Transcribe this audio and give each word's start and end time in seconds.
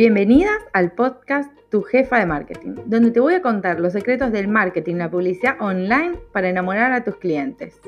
Bienvenidas 0.00 0.62
al 0.72 0.92
podcast 0.92 1.52
Tu 1.68 1.82
Jefa 1.82 2.20
de 2.20 2.24
Marketing, 2.24 2.74
donde 2.86 3.10
te 3.10 3.20
voy 3.20 3.34
a 3.34 3.42
contar 3.42 3.80
los 3.80 3.92
secretos 3.92 4.32
del 4.32 4.48
marketing, 4.48 4.94
la 4.94 5.10
publicidad 5.10 5.60
online 5.60 6.18
para 6.32 6.48
enamorar 6.48 6.90
a 6.92 7.04
tus 7.04 7.16
clientes. 7.16 7.78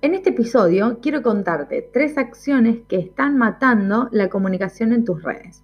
En 0.00 0.14
este 0.14 0.30
episodio 0.30 1.00
quiero 1.02 1.20
contarte 1.20 1.86
tres 1.92 2.16
acciones 2.16 2.78
que 2.88 3.00
están 3.00 3.36
matando 3.36 4.08
la 4.10 4.30
comunicación 4.30 4.94
en 4.94 5.04
tus 5.04 5.22
redes. 5.22 5.62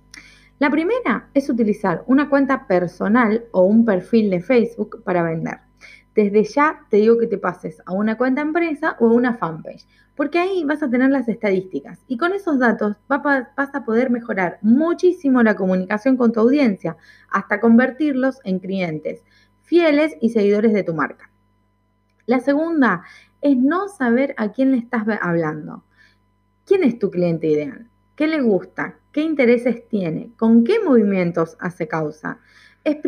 La 0.59 0.69
primera 0.69 1.31
es 1.33 1.49
utilizar 1.49 2.05
una 2.07 2.29
cuenta 2.29 2.67
personal 2.67 3.47
o 3.53 3.63
un 3.63 3.87
perfil 3.87 4.29
de 4.29 4.43
Facebook 4.43 5.03
para 5.05 5.23
vender 5.23 5.70
desde 6.15 6.45
ya 6.45 6.81
te 6.91 6.99
digo 6.99 7.19
que 7.19 7.27
te 7.27 7.39
pases 7.39 7.81
a 7.87 7.93
una 7.93 8.17
cuenta 8.17 8.43
empresa 8.43 8.97
o 8.99 9.09
a 9.09 9.13
una 9.13 9.35
fanpage, 9.35 9.87
porque 10.17 10.39
ahí 10.39 10.65
vas 10.65 10.83
a 10.83 10.91
tener 10.91 11.11
las 11.11 11.29
estadísticas 11.29 12.01
y 12.07 12.17
con 12.17 12.33
esos 12.33 12.59
datos 12.59 12.97
vas 13.07 13.75
a 13.75 13.85
poder 13.85 14.11
mejorar 14.11 14.59
muchísimo 14.63 15.43
la 15.43 15.57
comunicación 15.57 16.17
con 16.17 16.33
tu 16.33 16.41
audiencia, 16.41 16.97
hasta 17.31 17.61
convertirlos 17.61 18.41
en 18.45 18.59
clientes 18.59 19.23
fieles 19.63 20.17
y 20.21 20.31
seguidores 20.31 20.73
de 20.73 20.83
tu 20.83 20.95
marca. 20.95 21.31
La 22.27 22.41
segunda 22.41 23.05
es 23.41 23.57
no 23.57 23.89
saber 23.89 24.35
a 24.37 24.51
quién 24.51 24.73
le 24.73 24.79
estás 24.79 25.05
hablando. 25.23 25.85
¿Quién 26.67 26.83
es 26.83 26.99
tu 26.99 27.09
cliente 27.09 27.47
ideal? 27.47 27.89
¿Qué 28.17 28.27
le 28.27 28.41
gusta? 28.41 28.99
¿Qué 29.13 29.23
intereses 29.23 29.89
tiene? 29.89 30.33
¿Con 30.37 30.65
qué 30.65 30.81
movimientos 30.81 31.57
hace 31.61 31.87
causa? 31.87 32.41
Es, 32.83 32.99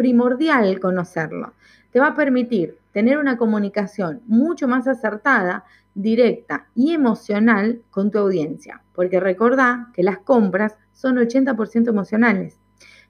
primordial 0.00 0.80
conocerlo 0.80 1.52
te 1.92 2.00
va 2.00 2.06
a 2.06 2.14
permitir 2.14 2.78
tener 2.90 3.18
una 3.18 3.36
comunicación 3.36 4.22
mucho 4.26 4.66
más 4.66 4.88
acertada, 4.88 5.64
directa 5.92 6.68
y 6.74 6.94
emocional 6.94 7.82
con 7.90 8.10
tu 8.10 8.16
audiencia, 8.16 8.82
porque 8.94 9.20
recordá 9.20 9.90
que 9.92 10.02
las 10.02 10.16
compras 10.20 10.78
son 10.94 11.18
80% 11.18 11.90
emocionales. 11.90 12.58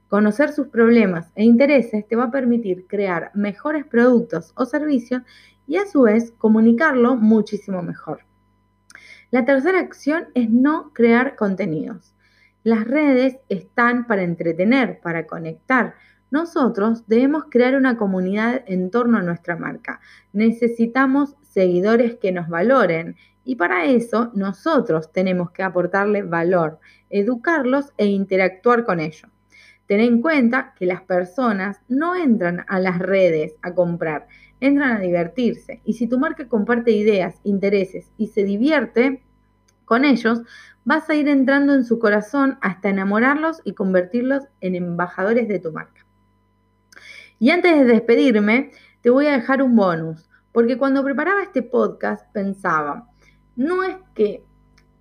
Conocer 0.09 0.51
sus 0.51 0.67
problemas 0.67 1.31
e 1.37 1.45
intereses 1.45 2.09
te 2.09 2.17
va 2.17 2.25
a 2.25 2.31
permitir 2.33 2.89
crear 2.89 3.31
mejores 3.35 3.87
productos 3.87 4.53
o 4.57 4.65
servicios 4.65 5.23
y 5.69 5.77
a 5.77 5.87
su 5.87 6.03
vez 6.03 6.33
comunicarlo 6.39 7.15
muchísimo 7.15 7.83
mejor. 7.83 8.23
La 9.31 9.45
tercera 9.45 9.79
acción 9.79 10.25
es 10.35 10.51
no 10.51 10.93
crear 10.93 11.37
contenidos. 11.37 12.17
Las 12.63 12.85
redes 12.85 13.39
están 13.49 14.07
para 14.07 14.23
entretener, 14.23 15.01
para 15.01 15.27
conectar, 15.27 15.95
nosotros 16.31 17.07
debemos 17.07 17.45
crear 17.51 17.75
una 17.75 17.97
comunidad 17.97 18.63
en 18.67 18.91
torno 18.91 19.19
a 19.19 19.23
nuestra 19.23 19.57
marca. 19.57 20.01
Necesitamos 20.33 21.37
seguidores 21.41 22.17
que 22.17 22.33
nos 22.33 22.49
valoren 22.49 23.17
y 23.45 23.57
para 23.57 23.87
eso 23.87 24.31
nosotros 24.35 25.11
tenemos 25.11 25.51
que 25.51 25.63
aportarle 25.63 26.23
valor, 26.23 26.79
educarlos 27.09 27.93
e 27.97 28.07
interactuar 28.07 28.85
con 28.85 29.01
ellos. 29.01 29.31
Ten 29.87 30.01
en 30.01 30.21
cuenta 30.21 30.75
que 30.79 30.87
las 30.87 31.03
personas 31.03 31.81
no 31.89 32.15
entran 32.15 32.65
a 32.69 32.79
las 32.79 33.01
redes 33.01 33.57
a 33.63 33.75
comprar, 33.75 34.29
entran 34.61 34.93
a 34.93 35.01
divertirse. 35.01 35.81
Y 35.85 35.95
si 35.95 36.07
tu 36.07 36.19
marca 36.19 36.47
comparte 36.47 36.93
ideas, 36.93 37.41
intereses 37.43 38.13
y 38.17 38.29
se 38.29 38.45
divierte 38.45 39.25
con 39.91 40.05
ellos, 40.05 40.43
vas 40.85 41.11
a 41.11 41.17
ir 41.17 41.27
entrando 41.27 41.75
en 41.75 41.85
su 41.85 41.99
corazón 41.99 42.59
hasta 42.61 42.91
enamorarlos 42.91 43.61
y 43.65 43.75
convertirlos 43.75 44.45
en 44.61 44.77
embajadores 44.77 45.49
de 45.49 45.59
tu 45.59 45.73
marca. 45.73 46.07
Y 47.41 47.51
antes 47.51 47.77
de 47.77 47.85
despedirme, 47.87 48.71
te 49.01 49.11
voy 49.11 49.27
a 49.27 49.33
dejar 49.33 49.65
un 49.65 49.75
bonus, 49.75 50.31
porque 50.53 50.79
cuando 50.79 51.03
preparaba 51.03 51.43
este 51.43 51.65
podcast 51.65 52.33
pensaba, 52.33 53.09
no 53.57 53.83
es 53.83 53.97
que 54.15 54.45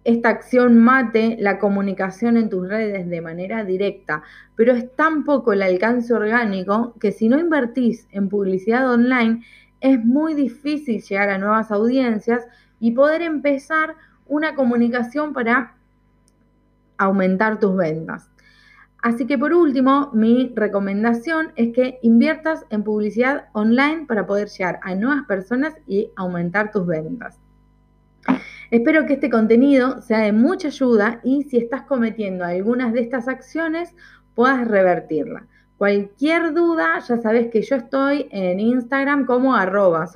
esta 0.05 0.29
acción 0.29 0.79
mate 0.79 1.37
la 1.39 1.59
comunicación 1.59 2.35
en 2.35 2.49
tus 2.49 2.67
redes 2.67 3.07
de 3.07 3.21
manera 3.21 3.63
directa, 3.63 4.23
pero 4.55 4.73
es 4.73 4.95
tan 4.95 5.23
poco 5.23 5.53
el 5.53 5.61
alcance 5.61 6.15
orgánico 6.15 6.95
que 6.99 7.11
si 7.11 7.29
no 7.29 7.37
invertís 7.37 8.07
en 8.09 8.27
publicidad 8.27 8.91
online, 8.91 9.45
es 9.81 10.03
muy 10.03 10.33
difícil 10.33 11.03
llegar 11.03 11.29
a 11.29 11.37
nuevas 11.37 11.69
audiencias 11.69 12.47
y 12.79 12.93
poder 12.93 13.21
empezar 13.21 13.95
una 14.29 14.55
comunicación 14.55 15.33
para 15.33 15.75
aumentar 16.97 17.59
tus 17.59 17.75
ventas. 17.75 18.29
Así 19.01 19.25
que 19.25 19.37
por 19.37 19.53
último, 19.53 20.11
mi 20.13 20.51
recomendación 20.55 21.53
es 21.55 21.73
que 21.73 21.99
inviertas 22.01 22.65
en 22.69 22.83
publicidad 22.83 23.45
online 23.53 24.05
para 24.07 24.27
poder 24.27 24.49
llegar 24.49 24.79
a 24.83 24.93
nuevas 24.95 25.25
personas 25.25 25.73
y 25.87 26.11
aumentar 26.17 26.71
tus 26.71 26.85
ventas. 26.85 27.39
Espero 28.71 29.05
que 29.05 29.13
este 29.13 29.29
contenido 29.29 30.01
sea 30.01 30.19
de 30.19 30.33
mucha 30.33 30.67
ayuda 30.67 31.21
y 31.23 31.43
si 31.43 31.57
estás 31.57 31.83
cometiendo 31.83 32.43
algunas 32.43 32.93
de 32.93 33.01
estas 33.01 33.27
acciones, 33.27 33.95
puedas 34.35 34.67
revertirla. 34.67 35.47
Cualquier 35.77 36.53
duda, 36.53 36.99
ya 36.99 37.17
sabes 37.17 37.49
que 37.49 37.61
yo 37.61 37.77
estoy 37.77 38.27
en 38.31 38.59
Instagram 38.59 39.25
como 39.25 39.55
arroba 39.55 40.07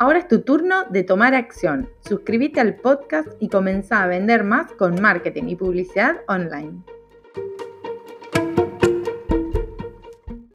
Ahora 0.00 0.20
es 0.20 0.28
tu 0.28 0.40
turno 0.40 0.84
de 0.88 1.04
tomar 1.04 1.34
acción. 1.34 1.90
Suscríbete 2.08 2.58
al 2.58 2.76
podcast 2.76 3.28
y 3.38 3.50
comenzá 3.50 4.02
a 4.02 4.06
vender 4.06 4.44
más 4.44 4.72
con 4.72 4.98
marketing 4.98 5.48
y 5.48 5.56
publicidad 5.56 6.22
online. 6.26 6.82